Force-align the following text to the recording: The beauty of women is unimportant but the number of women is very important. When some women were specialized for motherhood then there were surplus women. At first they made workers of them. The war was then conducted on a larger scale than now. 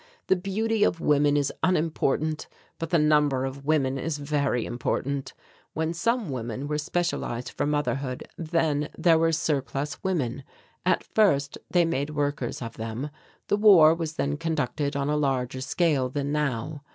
The 0.25 0.35
beauty 0.35 0.83
of 0.83 0.99
women 0.99 1.37
is 1.37 1.53
unimportant 1.61 2.47
but 2.79 2.89
the 2.89 2.97
number 2.97 3.45
of 3.45 3.65
women 3.67 3.99
is 3.99 4.17
very 4.17 4.65
important. 4.65 5.35
When 5.75 5.93
some 5.93 6.31
women 6.31 6.67
were 6.67 6.79
specialized 6.79 7.49
for 7.51 7.67
motherhood 7.67 8.23
then 8.35 8.89
there 8.97 9.19
were 9.19 9.31
surplus 9.31 10.03
women. 10.03 10.43
At 10.87 11.03
first 11.03 11.59
they 11.69 11.85
made 11.85 12.09
workers 12.15 12.63
of 12.63 12.77
them. 12.77 13.11
The 13.47 13.57
war 13.57 13.93
was 13.93 14.13
then 14.15 14.37
conducted 14.37 14.95
on 14.95 15.07
a 15.07 15.15
larger 15.15 15.61
scale 15.61 16.09
than 16.09 16.31
now. 16.31 16.81